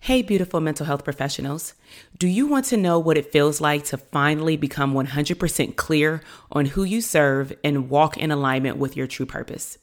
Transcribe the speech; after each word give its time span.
Hey, 0.00 0.20
beautiful 0.22 0.60
mental 0.60 0.86
health 0.86 1.02
professionals. 1.02 1.74
Do 2.18 2.28
you 2.28 2.46
want 2.46 2.66
to 2.66 2.76
know 2.76 2.98
what 2.98 3.16
it 3.16 3.32
feels 3.32 3.60
like 3.60 3.84
to 3.86 3.96
finally 3.96 4.56
become 4.56 4.92
100% 4.92 5.76
clear 5.76 6.22
on 6.52 6.66
who 6.66 6.84
you 6.84 7.00
serve 7.00 7.52
and 7.64 7.88
walk 7.88 8.16
in 8.16 8.30
alignment 8.30 8.76
with 8.76 8.96
your 8.96 9.06
true 9.06 9.24
purpose? 9.24 9.78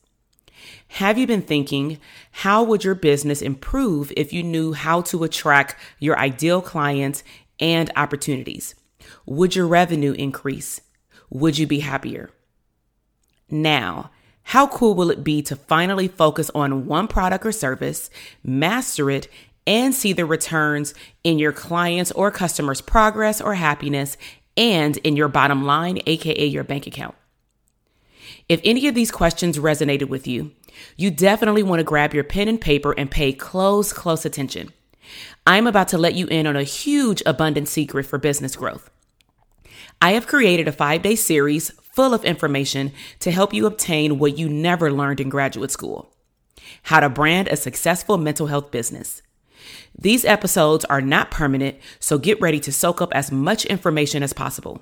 Have 0.89 1.17
you 1.17 1.25
been 1.25 1.41
thinking, 1.41 1.99
how 2.31 2.61
would 2.63 2.83
your 2.83 2.93
business 2.93 3.41
improve 3.41 4.13
if 4.15 4.31
you 4.31 4.43
knew 4.43 4.73
how 4.73 5.01
to 5.01 5.23
attract 5.23 5.75
your 5.97 6.19
ideal 6.19 6.61
clients 6.61 7.23
and 7.59 7.91
opportunities? 7.95 8.75
Would 9.25 9.55
your 9.55 9.65
revenue 9.65 10.11
increase? 10.11 10.81
Would 11.31 11.57
you 11.57 11.65
be 11.65 11.79
happier? 11.79 12.29
Now, 13.49 14.11
how 14.43 14.67
cool 14.67 14.95
will 14.95 15.11
it 15.11 15.23
be 15.23 15.41
to 15.43 15.55
finally 15.55 16.07
focus 16.07 16.51
on 16.53 16.85
one 16.85 17.07
product 17.07 17.45
or 17.45 17.51
service, 17.51 18.09
master 18.43 19.09
it, 19.09 19.27
and 19.67 19.93
see 19.93 20.13
the 20.13 20.25
returns 20.25 20.93
in 21.23 21.39
your 21.39 21.51
clients' 21.51 22.11
or 22.11 22.31
customers' 22.31 22.81
progress 22.81 23.41
or 23.41 23.55
happiness 23.55 24.17
and 24.57 24.97
in 24.97 25.15
your 25.15 25.27
bottom 25.27 25.63
line, 25.63 25.99
aka 26.05 26.45
your 26.45 26.63
bank 26.63 26.87
account? 26.87 27.15
If 28.49 28.61
any 28.63 28.87
of 28.87 28.95
these 28.95 29.11
questions 29.11 29.57
resonated 29.57 30.09
with 30.09 30.27
you, 30.27 30.51
you 30.97 31.11
definitely 31.11 31.63
want 31.63 31.79
to 31.79 31.83
grab 31.83 32.13
your 32.13 32.23
pen 32.23 32.47
and 32.47 32.59
paper 32.59 32.93
and 32.97 33.09
pay 33.09 33.33
close, 33.33 33.93
close 33.93 34.25
attention. 34.25 34.69
I'm 35.45 35.67
about 35.67 35.87
to 35.89 35.97
let 35.97 36.15
you 36.15 36.27
in 36.27 36.47
on 36.47 36.55
a 36.55 36.63
huge 36.63 37.21
abundant 37.25 37.67
secret 37.67 38.05
for 38.05 38.17
business 38.17 38.55
growth. 38.55 38.89
I 40.01 40.13
have 40.13 40.27
created 40.27 40.67
a 40.67 40.71
five 40.71 41.01
day 41.01 41.15
series 41.15 41.69
full 41.93 42.13
of 42.13 42.25
information 42.25 42.91
to 43.19 43.31
help 43.31 43.53
you 43.53 43.65
obtain 43.65 44.17
what 44.17 44.37
you 44.37 44.49
never 44.49 44.91
learned 44.91 45.19
in 45.19 45.29
graduate 45.29 45.71
school 45.71 46.11
how 46.83 46.99
to 46.99 47.09
brand 47.09 47.47
a 47.47 47.55
successful 47.55 48.17
mental 48.17 48.47
health 48.47 48.71
business. 48.71 49.21
These 49.97 50.25
episodes 50.25 50.85
are 50.85 51.01
not 51.01 51.31
permanent, 51.31 51.77
so 51.99 52.17
get 52.17 52.41
ready 52.41 52.59
to 52.61 52.71
soak 52.71 53.01
up 53.01 53.13
as 53.13 53.31
much 53.31 53.65
information 53.65 54.23
as 54.23 54.33
possible. 54.33 54.81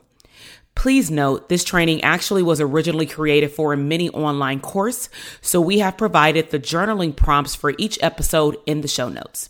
Please 0.75 1.11
note, 1.11 1.49
this 1.49 1.63
training 1.63 2.01
actually 2.03 2.41
was 2.41 2.61
originally 2.61 3.05
created 3.05 3.51
for 3.51 3.73
a 3.73 3.77
mini 3.77 4.09
online 4.11 4.61
course, 4.61 5.09
so 5.41 5.59
we 5.59 5.79
have 5.79 5.97
provided 5.97 6.51
the 6.51 6.59
journaling 6.59 7.15
prompts 7.15 7.53
for 7.53 7.73
each 7.77 7.99
episode 8.01 8.55
in 8.65 8.81
the 8.81 8.87
show 8.87 9.09
notes. 9.09 9.49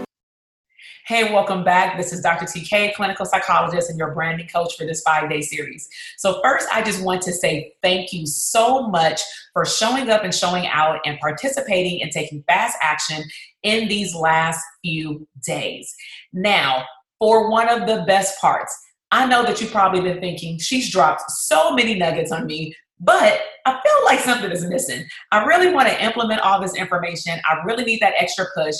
Hey, 1.07 1.33
welcome 1.33 1.63
back. 1.63 1.97
This 1.97 2.13
is 2.13 2.21
Dr. 2.21 2.45
TK, 2.45 2.93
clinical 2.93 3.25
psychologist 3.25 3.89
and 3.89 3.97
your 3.97 4.13
branding 4.13 4.47
coach 4.47 4.77
for 4.77 4.85
this 4.85 5.01
five 5.01 5.29
day 5.31 5.41
series. 5.41 5.89
So, 6.17 6.39
first, 6.43 6.67
I 6.71 6.83
just 6.83 7.03
want 7.03 7.23
to 7.23 7.33
say 7.33 7.73
thank 7.81 8.13
you 8.13 8.27
so 8.27 8.87
much 8.87 9.19
for 9.53 9.65
showing 9.65 10.11
up 10.11 10.23
and 10.23 10.33
showing 10.33 10.67
out 10.67 10.99
and 11.05 11.19
participating 11.19 12.03
and 12.03 12.11
taking 12.11 12.43
fast 12.43 12.77
action 12.83 13.23
in 13.63 13.87
these 13.87 14.13
last 14.13 14.63
few 14.83 15.27
days. 15.43 15.91
Now, 16.33 16.85
for 17.17 17.49
one 17.49 17.67
of 17.67 17.87
the 17.87 18.03
best 18.05 18.39
parts, 18.39 18.77
I 19.09 19.25
know 19.25 19.41
that 19.43 19.59
you've 19.59 19.71
probably 19.71 20.01
been 20.01 20.19
thinking, 20.19 20.59
she's 20.59 20.91
dropped 20.91 21.31
so 21.31 21.73
many 21.73 21.95
nuggets 21.95 22.31
on 22.31 22.45
me 22.45 22.75
but 23.01 23.41
I 23.65 23.71
feel 23.71 24.05
like 24.05 24.19
something 24.19 24.51
is 24.51 24.65
missing. 24.65 25.05
I 25.31 25.43
really 25.43 25.73
want 25.73 25.89
to 25.89 26.03
implement 26.03 26.41
all 26.41 26.61
this 26.61 26.75
information. 26.75 27.39
I 27.49 27.61
really 27.65 27.83
need 27.83 27.99
that 28.01 28.13
extra 28.17 28.45
push. 28.55 28.75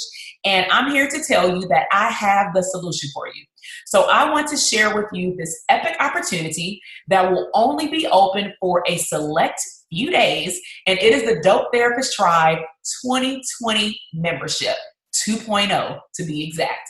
And 0.46 0.66
I'm 0.72 0.92
here 0.92 1.08
to 1.08 1.24
tell 1.24 1.50
you 1.50 1.68
that 1.68 1.88
I 1.92 2.10
have 2.10 2.54
the 2.54 2.64
solution 2.64 3.10
for 3.14 3.28
you. 3.28 3.46
So 3.86 4.10
I 4.10 4.30
want 4.30 4.48
to 4.50 4.58
share 4.58 4.96
with 4.96 5.08
you 5.14 5.36
this 5.36 5.64
epic 5.70 5.96
opportunity 6.00 6.82
that 7.10 7.32
will 7.32 7.50
only 7.54 7.88
be 7.88 8.08
open 8.08 8.54
for 8.60 8.84
a 8.88 8.98
select 8.98 9.62
few 9.92 10.10
days. 10.12 10.60
And 10.88 10.98
it 11.00 11.14
is 11.14 11.24
the 11.24 11.42
Dope 11.42 11.68
Therapist 11.74 12.14
Tribe 12.14 12.60
2020 13.06 14.00
membership 14.14 14.76
2.0 15.28 16.00
to 16.16 16.24
be 16.24 16.48
exact. 16.48 16.90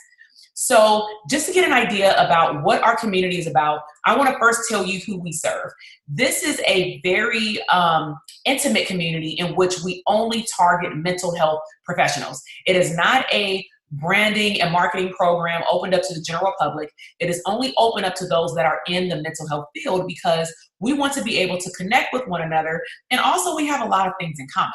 So, 0.64 1.08
just 1.28 1.48
to 1.48 1.54
get 1.54 1.66
an 1.66 1.74
idea 1.74 2.14
about 2.24 2.62
what 2.62 2.84
our 2.84 2.96
community 2.96 3.40
is 3.40 3.48
about, 3.48 3.80
I 4.06 4.16
want 4.16 4.30
to 4.30 4.38
first 4.38 4.70
tell 4.70 4.86
you 4.86 5.00
who 5.00 5.20
we 5.20 5.32
serve. 5.32 5.72
This 6.08 6.44
is 6.44 6.62
a 6.68 7.02
very 7.02 7.60
um, 7.70 8.16
intimate 8.46 8.86
community 8.86 9.32
in 9.32 9.56
which 9.56 9.82
we 9.84 10.04
only 10.06 10.46
target 10.56 10.96
mental 10.96 11.36
health 11.36 11.62
professionals. 11.84 12.44
It 12.68 12.76
is 12.76 12.96
not 12.96 13.26
a 13.34 13.66
branding 13.94 14.62
and 14.62 14.72
marketing 14.72 15.14
program 15.14 15.64
opened 15.68 15.96
up 15.96 16.04
to 16.04 16.14
the 16.14 16.22
general 16.22 16.54
public. 16.60 16.92
It 17.20 17.28
is 17.28 17.42
only 17.48 17.74
open 17.80 18.06
up 18.06 18.14
to 18.18 18.28
those 18.28 18.54
that 18.54 18.68
are 18.68 18.82
in 18.86 19.10
the 19.10 19.16
mental 19.16 19.48
health 19.48 19.66
field 19.74 20.06
because 20.06 20.54
we 20.80 20.94
want 20.94 21.14
to 21.14 21.24
be 21.24 21.40
able 21.40 21.58
to 21.58 21.72
connect 21.72 22.14
with 22.14 22.28
one 22.28 22.44
another. 22.44 22.84
And 23.10 23.20
also, 23.20 23.56
we 23.56 23.66
have 23.66 23.84
a 23.84 23.90
lot 23.90 24.06
of 24.06 24.14
things 24.20 24.38
in 24.38 24.46
common. 24.54 24.74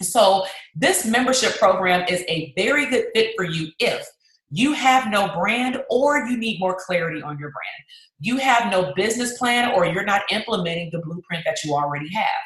So, 0.00 0.44
this 0.76 1.04
membership 1.04 1.58
program 1.58 2.06
is 2.08 2.22
a 2.28 2.52
very 2.56 2.86
good 2.86 3.06
fit 3.16 3.34
for 3.36 3.44
you 3.44 3.72
if 3.80 4.08
you 4.50 4.72
have 4.72 5.10
no 5.10 5.28
brand 5.34 5.78
or 5.90 6.26
you 6.26 6.36
need 6.36 6.58
more 6.58 6.78
clarity 6.78 7.22
on 7.22 7.38
your 7.38 7.50
brand. 7.50 7.84
You 8.20 8.38
have 8.38 8.70
no 8.72 8.92
business 8.94 9.38
plan 9.38 9.72
or 9.74 9.86
you're 9.86 10.04
not 10.04 10.22
implementing 10.30 10.90
the 10.92 11.00
blueprint 11.00 11.44
that 11.44 11.58
you 11.64 11.74
already 11.74 12.12
have. 12.12 12.42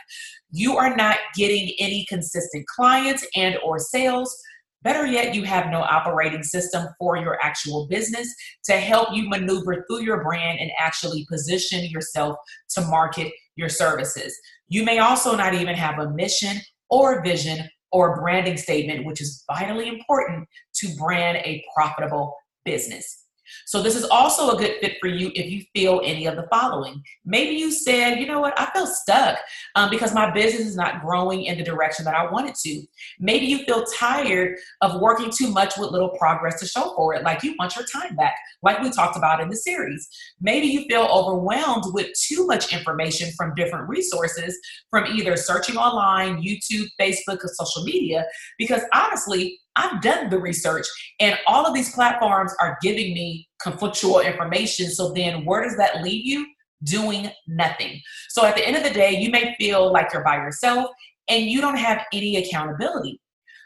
You 0.50 0.76
are 0.76 0.94
not 0.96 1.18
getting 1.36 1.74
any 1.78 2.04
consistent 2.08 2.66
clients 2.66 3.26
and 3.36 3.56
or 3.64 3.78
sales. 3.78 4.36
Better 4.82 5.06
yet, 5.06 5.32
you 5.34 5.44
have 5.44 5.70
no 5.70 5.80
operating 5.82 6.42
system 6.42 6.88
for 6.98 7.16
your 7.16 7.38
actual 7.40 7.86
business 7.86 8.34
to 8.64 8.72
help 8.72 9.14
you 9.14 9.28
maneuver 9.28 9.84
through 9.88 10.02
your 10.02 10.24
brand 10.24 10.58
and 10.58 10.72
actually 10.78 11.24
position 11.30 11.84
yourself 11.84 12.36
to 12.70 12.80
market 12.82 13.32
your 13.54 13.68
services. 13.68 14.36
You 14.66 14.84
may 14.84 14.98
also 14.98 15.36
not 15.36 15.54
even 15.54 15.76
have 15.76 16.00
a 16.00 16.10
mission 16.10 16.56
or 16.90 17.22
vision 17.22 17.68
or 17.92 18.20
branding 18.20 18.56
statement, 18.56 19.04
which 19.06 19.20
is 19.20 19.44
vitally 19.46 19.88
important 19.88 20.48
to 20.74 20.88
brand 20.96 21.38
a 21.38 21.64
profitable 21.74 22.34
business. 22.64 23.21
So 23.66 23.82
this 23.82 23.96
is 23.96 24.04
also 24.04 24.50
a 24.50 24.58
good 24.58 24.76
fit 24.80 24.96
for 25.00 25.08
you 25.08 25.30
if 25.34 25.50
you 25.50 25.64
feel 25.74 26.00
any 26.04 26.26
of 26.26 26.36
the 26.36 26.46
following. 26.50 27.02
Maybe 27.24 27.54
you 27.54 27.70
said, 27.70 28.18
you 28.18 28.26
know 28.26 28.40
what, 28.40 28.58
I 28.58 28.70
feel 28.72 28.86
stuck 28.86 29.38
um, 29.74 29.90
because 29.90 30.14
my 30.14 30.30
business 30.30 30.68
is 30.68 30.76
not 30.76 31.02
growing 31.02 31.44
in 31.44 31.58
the 31.58 31.64
direction 31.64 32.04
that 32.04 32.14
I 32.14 32.30
wanted 32.30 32.54
to. 32.56 32.82
Maybe 33.18 33.46
you 33.46 33.64
feel 33.64 33.84
tired 33.84 34.58
of 34.80 35.00
working 35.00 35.30
too 35.30 35.48
much 35.48 35.76
with 35.78 35.90
little 35.90 36.10
progress 36.10 36.60
to 36.60 36.66
show 36.66 36.92
for 36.94 37.14
it, 37.14 37.24
like 37.24 37.42
you 37.42 37.54
want 37.58 37.76
your 37.76 37.84
time 37.86 38.16
back, 38.16 38.34
like 38.62 38.80
we 38.80 38.90
talked 38.90 39.16
about 39.16 39.40
in 39.40 39.48
the 39.48 39.56
series. 39.56 40.08
Maybe 40.40 40.66
you 40.66 40.84
feel 40.88 41.02
overwhelmed 41.02 41.84
with 41.94 42.08
too 42.14 42.46
much 42.46 42.72
information 42.72 43.30
from 43.36 43.54
different 43.54 43.88
resources, 43.88 44.58
from 44.90 45.06
either 45.06 45.36
searching 45.36 45.76
online, 45.76 46.42
YouTube, 46.42 46.86
Facebook, 47.00 47.44
or 47.44 47.50
social 47.54 47.84
media, 47.84 48.26
because 48.58 48.82
honestly, 48.94 49.58
I've 49.76 50.02
done 50.02 50.28
the 50.30 50.38
research 50.38 50.86
and 51.20 51.38
all 51.46 51.66
of 51.66 51.74
these 51.74 51.94
platforms 51.94 52.54
are 52.60 52.78
giving 52.82 53.14
me 53.14 53.48
conflictual 53.64 54.24
information. 54.24 54.90
So 54.90 55.12
then 55.12 55.44
where 55.44 55.62
does 55.62 55.76
that 55.76 56.02
leave 56.02 56.26
you? 56.26 56.46
Doing 56.84 57.30
nothing. 57.46 58.00
So 58.28 58.44
at 58.44 58.56
the 58.56 58.66
end 58.66 58.76
of 58.76 58.82
the 58.82 58.90
day, 58.90 59.18
you 59.18 59.30
may 59.30 59.54
feel 59.58 59.92
like 59.92 60.12
you're 60.12 60.24
by 60.24 60.36
yourself 60.36 60.90
and 61.28 61.44
you 61.44 61.60
don't 61.60 61.78
have 61.78 62.04
any 62.12 62.36
accountability. 62.36 63.20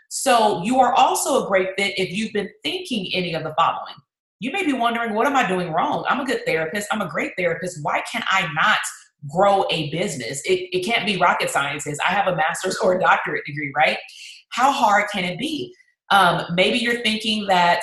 So 0.08 0.62
you 0.62 0.78
are 0.78 0.94
also 0.94 1.44
a 1.44 1.48
great 1.48 1.70
fit 1.76 1.98
if 1.98 2.10
you've 2.10 2.32
been 2.32 2.50
thinking 2.62 3.10
any 3.12 3.34
of 3.34 3.42
the 3.42 3.54
following. 3.58 3.94
You 4.38 4.52
may 4.52 4.64
be 4.64 4.74
wondering, 4.74 5.14
what 5.14 5.26
am 5.26 5.34
I 5.34 5.48
doing 5.48 5.72
wrong? 5.72 6.04
I'm 6.08 6.20
a 6.20 6.24
good 6.26 6.44
therapist. 6.44 6.88
I'm 6.92 7.00
a 7.00 7.08
great 7.08 7.32
therapist. 7.38 7.78
Why 7.82 8.02
can 8.10 8.22
I 8.28 8.46
not 8.54 8.78
grow 9.34 9.64
a 9.70 9.90
business? 9.90 10.42
It, 10.44 10.68
it 10.72 10.84
can't 10.84 11.06
be 11.06 11.16
rocket 11.16 11.50
sciences. 11.50 11.98
I 12.06 12.10
have 12.10 12.26
a 12.26 12.36
master's 12.36 12.76
or 12.82 12.96
a 12.96 13.00
doctorate 13.00 13.44
degree, 13.46 13.72
right? 13.74 13.96
How 14.50 14.70
hard 14.70 15.06
can 15.10 15.24
it 15.24 15.38
be? 15.38 15.74
Um, 16.10 16.42
maybe 16.54 16.78
you're 16.78 17.02
thinking 17.02 17.46
that 17.46 17.82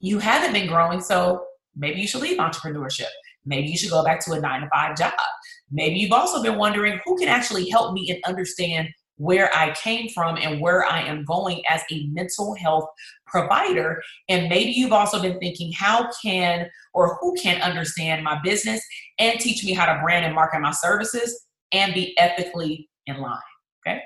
you 0.00 0.18
haven't 0.18 0.52
been 0.52 0.66
growing, 0.66 1.00
so 1.00 1.44
maybe 1.76 2.00
you 2.00 2.08
should 2.08 2.22
leave 2.22 2.38
entrepreneurship. 2.38 3.08
Maybe 3.44 3.68
you 3.68 3.76
should 3.76 3.90
go 3.90 4.04
back 4.04 4.24
to 4.26 4.32
a 4.32 4.40
nine 4.40 4.62
to 4.62 4.68
five 4.68 4.96
job. 4.96 5.12
Maybe 5.70 5.96
you've 5.98 6.12
also 6.12 6.42
been 6.42 6.56
wondering 6.56 7.00
who 7.04 7.16
can 7.16 7.28
actually 7.28 7.68
help 7.68 7.92
me 7.92 8.10
and 8.10 8.18
understand 8.24 8.88
where 9.16 9.54
I 9.54 9.72
came 9.74 10.08
from 10.08 10.38
and 10.38 10.62
where 10.62 10.84
I 10.84 11.02
am 11.02 11.26
going 11.26 11.62
as 11.68 11.82
a 11.92 12.06
mental 12.06 12.54
health 12.54 12.86
provider. 13.26 14.02
And 14.30 14.48
maybe 14.48 14.70
you've 14.70 14.94
also 14.94 15.20
been 15.20 15.38
thinking, 15.38 15.72
how 15.76 16.08
can 16.24 16.66
or 16.94 17.18
who 17.20 17.34
can 17.34 17.60
understand 17.60 18.24
my 18.24 18.40
business 18.42 18.82
and 19.18 19.38
teach 19.38 19.62
me 19.62 19.74
how 19.74 19.92
to 19.92 20.00
brand 20.00 20.24
and 20.24 20.34
market 20.34 20.60
my 20.60 20.72
services 20.72 21.46
and 21.70 21.92
be 21.92 22.16
ethically 22.18 22.88
in 23.06 23.18
line. 23.18 23.38
Okay. 23.86 24.00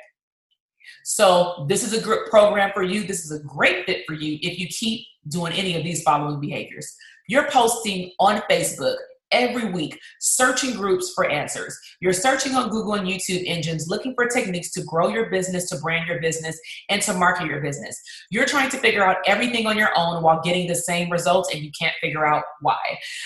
So 1.05 1.67
this 1.69 1.83
is 1.85 1.93
a 1.93 2.01
good 2.01 2.27
program 2.31 2.71
for 2.75 2.83
you. 2.83 3.05
This 3.05 3.25
is 3.25 3.33
a 3.33 3.43
great 3.43 3.87
fit 3.87 4.05
for 4.07 4.15
you 4.15 4.39
if 4.43 4.59
you 4.59 4.67
keep 4.69 5.07
doing 5.29 5.53
any 5.53 5.77
of 5.77 5.85
these 5.85 6.03
following 6.03 6.41
behaviors. 6.41 6.95
You're 7.29 7.51
posting 7.51 8.13
on 8.21 8.43
Facebook 8.51 8.97
every 9.35 9.71
week 9.71 9.99
searching 10.21 10.75
groups 10.75 11.13
for 11.15 11.29
answers. 11.29 11.77
You're 12.01 12.13
searching 12.13 12.55
on 12.55 12.71
Google 12.71 12.95
and 12.95 13.07
YouTube 13.07 13.43
engines 13.47 13.89
looking 13.89 14.15
for 14.15 14.27
techniques 14.27 14.71
to 14.73 14.83
grow 14.85 15.09
your 15.09 15.29
business, 15.31 15.69
to 15.71 15.79
brand 15.79 16.09
your 16.09 16.21
business, 16.21 16.59
and 16.89 17.03
to 17.03 17.13
market 17.15 17.47
your 17.47 17.61
business. 17.61 18.01
You're 18.31 18.47
trying 18.47 18.71
to 18.71 18.79
figure 18.79 19.05
out 19.05 19.17
everything 19.27 19.67
on 19.67 19.77
your 19.77 19.91
own 19.97 20.23
while 20.23 20.41
getting 20.43 20.69
the 20.69 20.75
same 20.75 21.11
results 21.11 21.53
and 21.53 21.63
you 21.63 21.71
can't 21.79 21.95
figure 22.01 22.25
out 22.25 22.45
why. 22.61 22.79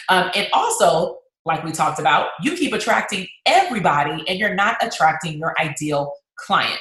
Um, 0.09 0.31
and 0.35 0.49
also, 0.53 1.19
like 1.45 1.63
we 1.63 1.73
talked 1.73 1.99
about, 1.99 2.31
you 2.43 2.57
keep 2.57 2.73
attracting 2.73 3.27
everybody 3.47 4.25
and 4.29 4.39
you're 4.39 4.55
not 4.55 4.77
attracting 4.83 5.39
your 5.39 5.55
ideal 5.61 6.13
client. 6.37 6.79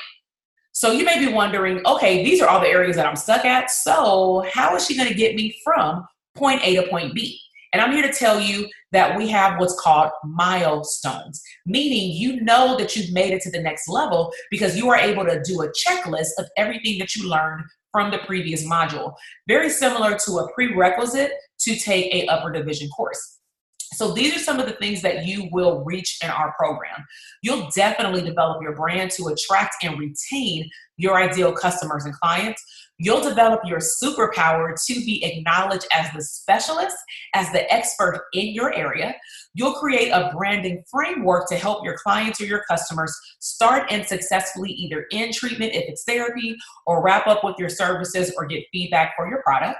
So 0.78 0.92
you 0.92 1.04
may 1.04 1.18
be 1.18 1.34
wondering, 1.34 1.82
okay, 1.88 2.24
these 2.24 2.40
are 2.40 2.48
all 2.48 2.60
the 2.60 2.68
areas 2.68 2.98
that 2.98 3.08
I'm 3.08 3.16
stuck 3.16 3.46
at. 3.46 3.72
So 3.72 4.46
how 4.48 4.76
is 4.76 4.86
she 4.86 4.96
going 4.96 5.08
to 5.08 5.16
get 5.16 5.34
me 5.34 5.60
from 5.64 6.06
point 6.36 6.62
A 6.64 6.76
to 6.76 6.84
point 6.84 7.16
B? 7.16 7.42
And 7.74 7.82
I'm 7.82 7.92
here 7.92 8.04
to 8.04 8.14
tell 8.14 8.40
you 8.40 8.70
that 8.92 9.18
we 9.18 9.28
have 9.30 9.60
what's 9.60 9.76
called 9.82 10.12
milestones, 10.24 11.42
meaning 11.66 12.12
you 12.16 12.42
know 12.42 12.78
that 12.78 12.96
you've 12.96 13.12
made 13.12 13.34
it 13.34 13.42
to 13.42 13.50
the 13.50 13.60
next 13.60 13.90
level 13.90 14.32
because 14.52 14.78
you 14.78 14.88
are 14.92 14.98
able 14.98 15.26
to 15.26 15.42
do 15.44 15.64
a 15.64 15.72
checklist 15.72 16.30
of 16.38 16.46
everything 16.58 17.00
that 17.00 17.16
you 17.16 17.28
learned 17.28 17.64
from 17.92 18.12
the 18.12 18.20
previous 18.20 18.64
module. 18.64 19.16
Very 19.48 19.72
similar 19.72 20.16
to 20.26 20.32
a 20.34 20.54
prerequisite 20.54 21.32
to 21.62 21.76
take 21.76 22.14
a 22.14 22.28
upper 22.28 22.52
division 22.52 22.88
course. 22.90 23.37
So 23.94 24.13
these 24.13 24.36
are 24.36 24.39
some 24.39 24.60
of 24.60 24.66
the 24.66 24.74
things 24.74 25.01
that 25.01 25.25
you 25.25 25.48
will 25.51 25.84
reach 25.84 26.19
in 26.24 26.30
our 26.30 26.54
program. 26.57 27.06
You'll 27.42 27.69
definitely 27.75 28.22
develop 28.22 28.62
your 28.62 28.75
brand 28.75 29.12
to 29.12 29.28
attract 29.28 29.84
and 29.84 29.98
retain 29.98 30.69
your 30.98 31.16
ideal 31.16 31.54
customers 31.54 32.06
and 32.06 32.13
clients. 32.13 32.63
You'll 33.00 33.22
develop 33.22 33.62
your 33.63 33.80
superpower 33.80 34.74
to 34.88 34.94
be 34.94 35.24
acknowledged 35.24 35.88
as 35.94 36.12
the 36.13 36.22
specialist, 36.22 36.98
as 37.36 37.51
the 37.51 37.72
expert 37.72 38.25
in 38.34 38.48
your 38.48 38.74
area. 38.74 39.16
You'll 39.54 39.74
create 39.74 40.10
a 40.10 40.31
branding 40.36 40.83
framework 40.90 41.48
to 41.50 41.56
help 41.56 41.86
your 41.86 41.95
clients 42.04 42.42
or 42.42 42.45
your 42.45 42.63
customers 42.69 43.16
start 43.40 43.92
and 43.92 44.06
successfully 44.06 44.72
either 44.72 45.06
in 45.12 45.31
treatment 45.31 45.74
if 45.75 45.86
it's 45.88 46.04
therapy, 46.04 46.57
or 46.88 47.04
wrap 47.04 47.28
up 47.28 47.44
with 47.44 47.56
your 47.60 47.69
services 47.69 48.33
or 48.36 48.48
get 48.48 48.66
feedback 48.72 49.13
for 49.16 49.30
your 49.30 49.42
product. 49.44 49.78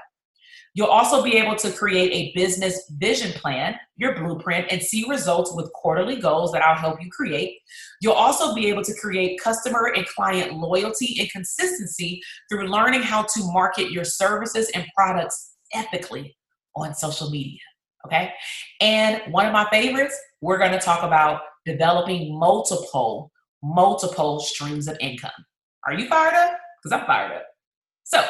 You'll 0.78 0.86
also 0.86 1.24
be 1.24 1.36
able 1.36 1.56
to 1.56 1.72
create 1.72 2.12
a 2.12 2.32
business 2.38 2.88
vision 3.00 3.32
plan, 3.32 3.74
your 3.96 4.14
blueprint, 4.14 4.68
and 4.70 4.80
see 4.80 5.04
results 5.08 5.52
with 5.52 5.72
quarterly 5.72 6.20
goals 6.20 6.52
that 6.52 6.62
I'll 6.62 6.76
help 6.76 7.02
you 7.02 7.10
create. 7.10 7.58
You'll 8.00 8.12
also 8.12 8.54
be 8.54 8.68
able 8.68 8.84
to 8.84 8.94
create 8.94 9.40
customer 9.42 9.92
and 9.96 10.06
client 10.06 10.54
loyalty 10.54 11.16
and 11.18 11.28
consistency 11.32 12.22
through 12.48 12.68
learning 12.68 13.02
how 13.02 13.22
to 13.22 13.52
market 13.52 13.90
your 13.90 14.04
services 14.04 14.70
and 14.72 14.86
products 14.96 15.56
ethically 15.74 16.36
on 16.76 16.94
social 16.94 17.28
media. 17.28 17.58
Okay. 18.06 18.32
And 18.80 19.20
one 19.32 19.46
of 19.46 19.52
my 19.52 19.68
favorites, 19.72 20.16
we're 20.42 20.58
going 20.58 20.70
to 20.70 20.78
talk 20.78 21.02
about 21.02 21.40
developing 21.66 22.38
multiple, 22.38 23.32
multiple 23.64 24.38
streams 24.38 24.86
of 24.86 24.96
income. 25.00 25.32
Are 25.88 25.94
you 25.94 26.06
fired 26.06 26.34
up? 26.34 26.56
Because 26.84 27.00
I'm 27.00 27.04
fired 27.04 27.32
up. 27.32 27.46
So, 28.04 28.24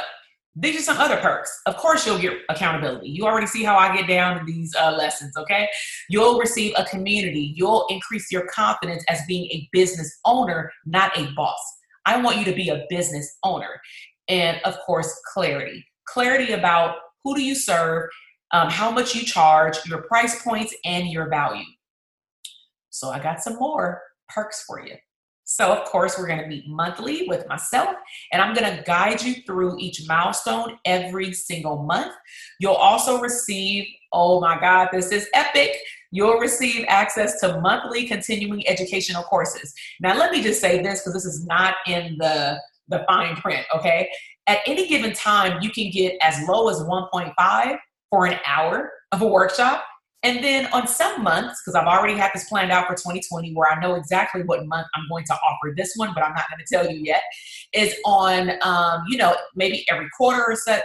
these 0.60 0.80
are 0.80 0.82
some 0.82 0.98
other 0.98 1.16
perks. 1.18 1.50
Of 1.66 1.76
course, 1.76 2.06
you'll 2.06 2.18
get 2.18 2.38
accountability. 2.48 3.08
You 3.08 3.26
already 3.26 3.46
see 3.46 3.62
how 3.62 3.76
I 3.76 3.96
get 3.96 4.08
down 4.08 4.38
in 4.38 4.46
these 4.46 4.74
uh, 4.74 4.92
lessons, 4.92 5.36
okay? 5.36 5.68
You'll 6.08 6.38
receive 6.38 6.72
a 6.76 6.84
community. 6.84 7.52
You'll 7.56 7.86
increase 7.88 8.30
your 8.32 8.46
confidence 8.48 9.04
as 9.08 9.20
being 9.28 9.46
a 9.50 9.68
business 9.72 10.18
owner, 10.24 10.72
not 10.84 11.16
a 11.16 11.30
boss. 11.36 11.60
I 12.06 12.20
want 12.20 12.38
you 12.38 12.44
to 12.46 12.54
be 12.54 12.70
a 12.70 12.84
business 12.88 13.38
owner. 13.44 13.80
And 14.28 14.60
of 14.64 14.78
course, 14.84 15.20
clarity. 15.32 15.84
Clarity 16.08 16.52
about 16.52 16.96
who 17.22 17.36
do 17.36 17.42
you 17.42 17.54
serve, 17.54 18.08
um, 18.52 18.68
how 18.68 18.90
much 18.90 19.14
you 19.14 19.24
charge, 19.24 19.76
your 19.86 20.02
price 20.02 20.42
points, 20.42 20.74
and 20.84 21.08
your 21.08 21.28
value. 21.28 21.64
So 22.90 23.10
I 23.10 23.20
got 23.20 23.40
some 23.40 23.56
more 23.56 24.02
perks 24.28 24.64
for 24.66 24.84
you. 24.84 24.96
So, 25.50 25.72
of 25.72 25.86
course, 25.86 26.18
we're 26.18 26.26
going 26.26 26.42
to 26.42 26.46
meet 26.46 26.68
monthly 26.68 27.26
with 27.26 27.48
myself, 27.48 27.96
and 28.32 28.42
I'm 28.42 28.54
going 28.54 28.70
to 28.70 28.82
guide 28.82 29.22
you 29.22 29.36
through 29.46 29.78
each 29.78 30.06
milestone 30.06 30.76
every 30.84 31.32
single 31.32 31.84
month. 31.84 32.12
You'll 32.60 32.74
also 32.74 33.18
receive, 33.18 33.86
oh 34.12 34.42
my 34.42 34.60
God, 34.60 34.90
this 34.92 35.10
is 35.10 35.26
epic. 35.32 35.74
You'll 36.10 36.38
receive 36.38 36.84
access 36.88 37.40
to 37.40 37.62
monthly 37.62 38.06
continuing 38.06 38.68
educational 38.68 39.22
courses. 39.22 39.72
Now, 40.02 40.18
let 40.18 40.32
me 40.32 40.42
just 40.42 40.60
say 40.60 40.82
this 40.82 41.00
because 41.00 41.14
this 41.14 41.24
is 41.24 41.46
not 41.46 41.76
in 41.86 42.18
the, 42.18 42.60
the 42.88 43.06
fine 43.08 43.34
print, 43.36 43.64
okay? 43.74 44.10
At 44.48 44.58
any 44.66 44.86
given 44.86 45.14
time, 45.14 45.62
you 45.62 45.70
can 45.70 45.90
get 45.90 46.18
as 46.20 46.46
low 46.46 46.68
as 46.68 46.76
1.5 46.80 47.78
for 48.10 48.26
an 48.26 48.38
hour 48.44 48.92
of 49.12 49.22
a 49.22 49.26
workshop 49.26 49.82
and 50.24 50.42
then 50.42 50.66
on 50.72 50.88
some 50.88 51.22
months, 51.22 51.62
because 51.62 51.76
I've 51.76 51.86
already 51.86 52.14
had 52.14 52.30
this 52.34 52.48
planned 52.48 52.72
out 52.72 52.86
for 52.86 52.94
2020, 52.94 53.54
where 53.54 53.70
I 53.70 53.80
know 53.80 53.94
exactly 53.94 54.42
what 54.42 54.66
month 54.66 54.86
I'm 54.94 55.04
going 55.08 55.24
to 55.26 55.34
offer 55.34 55.74
this 55.76 55.92
one, 55.94 56.12
but 56.12 56.24
I'm 56.24 56.34
not 56.34 56.44
going 56.50 56.64
to 56.64 56.74
tell 56.74 56.90
you 56.90 57.00
yet, 57.04 57.22
is 57.72 57.94
on, 58.04 58.52
um, 58.62 59.04
you 59.08 59.16
know, 59.16 59.36
maybe 59.54 59.84
every 59.90 60.08
quarter 60.16 60.44
or 60.44 60.56
such. 60.56 60.84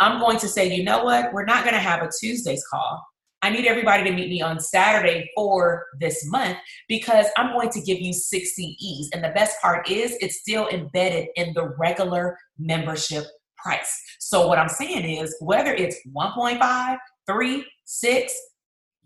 I'm 0.00 0.20
going 0.20 0.38
to 0.38 0.48
say, 0.48 0.72
you 0.72 0.84
know 0.84 1.02
what, 1.02 1.32
we're 1.32 1.44
not 1.44 1.64
going 1.64 1.74
to 1.74 1.80
have 1.80 2.02
a 2.02 2.10
Tuesday's 2.20 2.64
call. 2.70 3.04
I 3.42 3.50
need 3.50 3.66
everybody 3.66 4.04
to 4.04 4.12
meet 4.12 4.30
me 4.30 4.42
on 4.42 4.60
Saturday 4.60 5.30
for 5.34 5.86
this 6.00 6.24
month 6.26 6.58
because 6.88 7.26
I'm 7.36 7.52
going 7.52 7.70
to 7.70 7.80
give 7.80 8.00
you 8.00 8.12
6 8.12 8.54
CEs. 8.54 9.10
And 9.12 9.22
the 9.22 9.32
best 9.34 9.60
part 9.60 9.88
is 9.88 10.16
it's 10.20 10.40
still 10.40 10.68
embedded 10.68 11.28
in 11.36 11.52
the 11.54 11.68
regular 11.78 12.36
membership 12.58 13.24
price. 13.56 14.00
So 14.18 14.46
what 14.46 14.58
I'm 14.58 14.68
saying 14.68 15.04
is 15.04 15.36
whether 15.40 15.72
it's 15.72 15.96
1.5, 16.16 16.96
3, 17.26 17.66
6, 17.84 18.34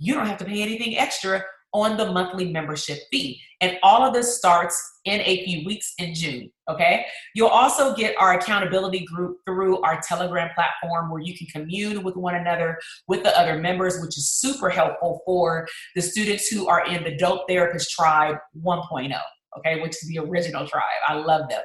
you 0.02 0.14
don't 0.14 0.26
have 0.26 0.38
to 0.38 0.44
pay 0.44 0.62
anything 0.62 0.98
extra 0.98 1.42
on 1.72 1.96
the 1.96 2.12
monthly 2.12 2.52
membership 2.52 2.98
fee. 3.10 3.40
And 3.60 3.78
all 3.82 4.04
of 4.04 4.12
this 4.12 4.36
starts 4.36 4.78
in 5.04 5.20
a 5.20 5.44
few 5.44 5.64
weeks 5.64 5.94
in 5.98 6.14
June. 6.14 6.50
Okay. 6.68 7.06
You'll 7.34 7.48
also 7.48 7.94
get 7.94 8.14
our 8.18 8.34
accountability 8.34 9.06
group 9.06 9.38
through 9.46 9.80
our 9.82 10.00
Telegram 10.06 10.50
platform 10.54 11.10
where 11.10 11.22
you 11.22 11.36
can 11.36 11.46
commune 11.46 12.02
with 12.02 12.16
one 12.16 12.34
another 12.34 12.78
with 13.08 13.22
the 13.22 13.38
other 13.38 13.58
members, 13.58 14.00
which 14.00 14.18
is 14.18 14.32
super 14.32 14.68
helpful 14.68 15.22
for 15.24 15.66
the 15.94 16.02
students 16.02 16.48
who 16.48 16.68
are 16.68 16.84
in 16.86 17.04
the 17.04 17.16
Dope 17.16 17.48
Therapist 17.48 17.90
Tribe 17.90 18.36
1.0 18.62 19.18
okay, 19.58 19.80
which 19.80 19.92
is 20.02 20.08
the 20.08 20.18
original 20.18 20.66
tribe. 20.66 20.82
I 21.06 21.14
love 21.14 21.48
them. 21.48 21.60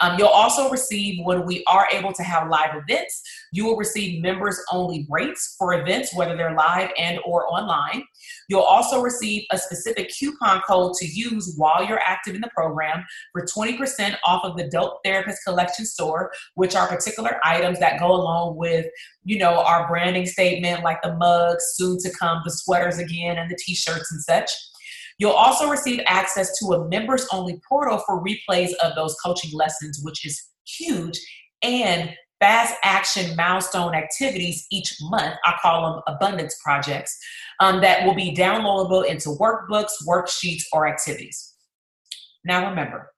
Um, 0.00 0.18
you'll 0.18 0.28
also 0.28 0.70
receive, 0.70 1.24
when 1.24 1.44
we 1.44 1.62
are 1.66 1.86
able 1.92 2.12
to 2.12 2.22
have 2.22 2.48
live 2.48 2.70
events, 2.74 3.22
you 3.52 3.64
will 3.64 3.76
receive 3.76 4.22
members 4.22 4.60
only 4.72 5.06
rates 5.08 5.54
for 5.58 5.74
events, 5.74 6.14
whether 6.14 6.36
they're 6.36 6.54
live 6.54 6.90
and 6.98 7.18
or 7.24 7.46
online. 7.48 8.02
You'll 8.48 8.62
also 8.62 9.00
receive 9.00 9.44
a 9.52 9.58
specific 9.58 10.10
coupon 10.10 10.62
code 10.62 10.94
to 10.94 11.06
use 11.06 11.54
while 11.56 11.84
you're 11.84 12.00
active 12.00 12.34
in 12.34 12.40
the 12.40 12.50
program 12.54 13.04
for 13.32 13.44
20% 13.44 14.16
off 14.24 14.44
of 14.44 14.56
the 14.56 14.68
Dope 14.68 14.98
Therapist 15.04 15.44
Collection 15.44 15.84
store, 15.84 16.32
which 16.54 16.74
are 16.74 16.88
particular 16.88 17.38
items 17.44 17.78
that 17.80 18.00
go 18.00 18.12
along 18.12 18.56
with, 18.56 18.86
you 19.24 19.38
know, 19.38 19.60
our 19.60 19.86
branding 19.88 20.26
statement, 20.26 20.82
like 20.82 21.02
the 21.02 21.14
mugs, 21.16 21.64
soon 21.74 21.98
to 21.98 22.10
come, 22.10 22.40
the 22.44 22.50
sweaters 22.50 22.98
again, 22.98 23.38
and 23.38 23.50
the 23.50 23.56
t-shirts 23.56 24.10
and 24.12 24.22
such. 24.22 24.50
You'll 25.20 25.32
also 25.32 25.68
receive 25.68 26.00
access 26.06 26.58
to 26.58 26.72
a 26.72 26.88
members 26.88 27.26
only 27.30 27.60
portal 27.68 28.02
for 28.06 28.24
replays 28.24 28.72
of 28.82 28.94
those 28.96 29.14
coaching 29.22 29.50
lessons, 29.52 30.00
which 30.02 30.24
is 30.24 30.42
huge, 30.66 31.20
and 31.62 32.10
fast 32.40 32.74
action 32.82 33.36
milestone 33.36 33.94
activities 33.94 34.66
each 34.72 34.96
month. 35.02 35.34
I 35.44 35.56
call 35.60 35.92
them 35.92 36.02
abundance 36.06 36.58
projects 36.64 37.14
um, 37.60 37.82
that 37.82 38.06
will 38.06 38.14
be 38.14 38.34
downloadable 38.34 39.04
into 39.04 39.28
workbooks, 39.28 39.90
worksheets, 40.08 40.62
or 40.72 40.88
activities. 40.88 41.54
Now, 42.42 42.70
remember, 42.70 43.12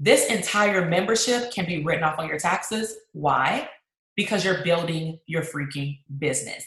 this 0.00 0.26
entire 0.26 0.88
membership 0.88 1.52
can 1.52 1.66
be 1.66 1.84
written 1.84 2.02
off 2.02 2.18
on 2.18 2.26
your 2.26 2.40
taxes. 2.40 2.96
Why? 3.12 3.68
Because 4.16 4.44
you're 4.44 4.64
building 4.64 5.20
your 5.26 5.42
freaking 5.42 6.00
business. 6.18 6.64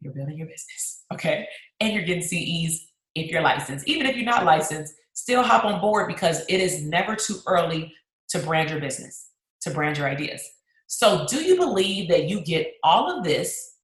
You're 0.00 0.12
building 0.12 0.38
your 0.38 0.46
business, 0.46 1.02
okay? 1.12 1.48
And 1.80 1.92
you're 1.92 2.04
getting 2.04 2.22
CEs 2.22 2.86
if 3.16 3.30
you're 3.30 3.42
licensed. 3.42 3.88
Even 3.88 4.06
if 4.06 4.16
you're 4.16 4.24
not 4.24 4.44
licensed, 4.44 4.94
still 5.12 5.42
hop 5.42 5.64
on 5.64 5.80
board 5.80 6.08
because 6.08 6.44
it 6.48 6.60
is 6.60 6.82
never 6.84 7.16
too 7.16 7.36
early 7.46 7.92
to 8.30 8.38
brand 8.40 8.70
your 8.70 8.80
business, 8.80 9.28
to 9.62 9.70
brand 9.70 9.96
your 9.98 10.08
ideas. 10.08 10.42
So, 10.88 11.26
do 11.28 11.42
you 11.42 11.56
believe 11.56 12.08
that 12.10 12.28
you 12.28 12.40
get 12.40 12.74
all 12.84 13.10
of 13.10 13.24
this 13.24 13.74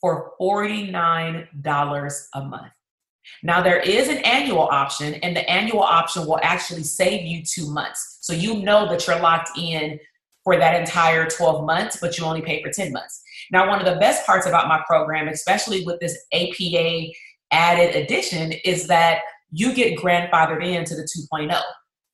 for 0.00 0.32
$49 0.40 1.46
a 2.34 2.44
month? 2.44 2.72
Now, 3.42 3.62
there 3.62 3.80
is 3.80 4.08
an 4.08 4.18
annual 4.18 4.68
option, 4.70 5.14
and 5.14 5.36
the 5.36 5.48
annual 5.50 5.82
option 5.82 6.26
will 6.26 6.40
actually 6.42 6.84
save 6.84 7.26
you 7.26 7.42
two 7.44 7.70
months. 7.70 8.18
So, 8.20 8.32
you 8.32 8.62
know 8.62 8.88
that 8.88 9.06
you're 9.06 9.20
locked 9.20 9.58
in 9.58 9.98
for 10.44 10.56
that 10.56 10.80
entire 10.80 11.28
12 11.28 11.66
months, 11.66 11.98
but 12.00 12.16
you 12.16 12.24
only 12.24 12.42
pay 12.42 12.62
for 12.62 12.70
10 12.70 12.92
months. 12.92 13.22
Now, 13.50 13.68
one 13.68 13.78
of 13.80 13.86
the 13.92 14.00
best 14.00 14.24
parts 14.24 14.46
about 14.46 14.68
my 14.68 14.82
program, 14.86 15.28
especially 15.28 15.84
with 15.84 16.00
this 16.00 16.16
APA 16.32 17.08
added 17.52 17.96
addition 17.96 18.52
is 18.64 18.86
that 18.88 19.20
you 19.50 19.74
get 19.74 19.98
grandfathered 19.98 20.64
into 20.64 20.94
the 20.94 21.02
2.0. 21.02 21.60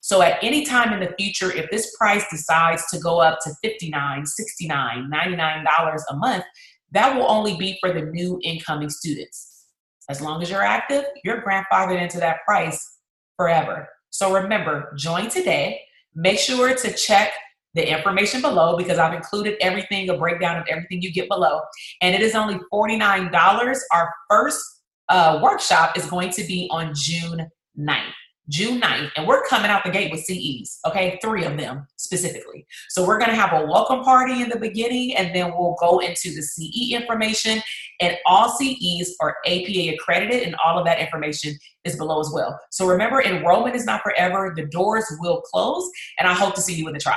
So 0.00 0.22
at 0.22 0.38
any 0.42 0.64
time 0.64 0.92
in 0.92 1.00
the 1.00 1.14
future, 1.18 1.52
if 1.52 1.68
this 1.70 1.94
price 1.96 2.24
decides 2.30 2.88
to 2.92 2.98
go 3.00 3.20
up 3.20 3.40
to 3.40 3.50
$59, 3.64 3.92
$69, 3.92 5.10
$99 5.12 5.64
a 6.10 6.16
month, 6.16 6.44
that 6.92 7.16
will 7.16 7.28
only 7.28 7.56
be 7.56 7.76
for 7.80 7.92
the 7.92 8.02
new 8.02 8.38
incoming 8.44 8.88
students. 8.88 9.64
As 10.08 10.20
long 10.20 10.42
as 10.42 10.50
you're 10.50 10.62
active, 10.62 11.04
you're 11.24 11.42
grandfathered 11.42 12.00
into 12.00 12.18
that 12.18 12.38
price 12.46 12.98
forever. 13.36 13.88
So 14.10 14.32
remember, 14.32 14.92
join 14.96 15.28
today. 15.28 15.80
Make 16.14 16.38
sure 16.38 16.74
to 16.74 16.92
check 16.92 17.32
the 17.74 17.86
information 17.86 18.40
below 18.40 18.76
because 18.76 18.98
I've 18.98 19.12
included 19.12 19.56
everything, 19.60 20.08
a 20.08 20.16
breakdown 20.16 20.56
of 20.56 20.66
everything 20.68 21.02
you 21.02 21.12
get 21.12 21.28
below. 21.28 21.60
And 22.00 22.14
it 22.14 22.22
is 22.22 22.34
only 22.34 22.58
$49. 22.72 23.78
Our 23.92 24.14
first 24.30 24.64
uh, 25.08 25.40
workshop 25.42 25.96
is 25.96 26.06
going 26.06 26.30
to 26.30 26.44
be 26.44 26.68
on 26.70 26.92
June 26.94 27.50
9th. 27.78 28.12
June 28.48 28.80
9th, 28.80 29.10
and 29.16 29.26
we're 29.26 29.44
coming 29.46 29.72
out 29.72 29.82
the 29.84 29.90
gate 29.90 30.12
with 30.12 30.20
CEs, 30.20 30.78
okay? 30.86 31.18
Three 31.20 31.44
of 31.44 31.56
them 31.56 31.84
specifically. 31.96 32.64
So 32.90 33.04
we're 33.04 33.18
gonna 33.18 33.34
have 33.34 33.52
a 33.52 33.66
welcome 33.66 34.04
party 34.04 34.40
in 34.40 34.48
the 34.48 34.58
beginning, 34.58 35.16
and 35.16 35.34
then 35.34 35.52
we'll 35.56 35.76
go 35.80 35.98
into 35.98 36.32
the 36.32 36.42
CE 36.42 36.92
information. 36.92 37.60
And 38.00 38.16
all 38.24 38.50
CEs 38.50 39.16
are 39.20 39.36
APA 39.46 39.94
accredited, 39.94 40.44
and 40.44 40.54
all 40.64 40.78
of 40.78 40.84
that 40.84 41.00
information 41.00 41.54
is 41.84 41.96
below 41.96 42.20
as 42.20 42.30
well. 42.32 42.56
So 42.70 42.86
remember, 42.86 43.20
enrollment 43.20 43.74
is 43.74 43.84
not 43.84 44.02
forever, 44.02 44.52
the 44.54 44.66
doors 44.66 45.06
will 45.18 45.40
close, 45.40 45.90
and 46.20 46.28
I 46.28 46.34
hope 46.34 46.54
to 46.54 46.60
see 46.60 46.74
you 46.74 46.86
in 46.86 46.94
the 46.94 47.00
tribe. 47.00 47.16